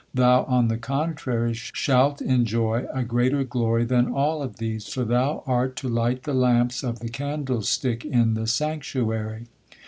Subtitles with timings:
[0.15, 5.43] Thou, on the contrary, shalt enjoy a greater glory than all of these, for thou
[5.45, 9.45] art to light the lamps of the candlestick in the sanctuary.'"